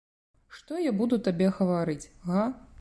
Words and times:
Што 0.59 0.79
буду 1.03 1.19
я 1.21 1.25
табе 1.29 1.53
гаварыць, 1.61 2.11
га? 2.29 2.51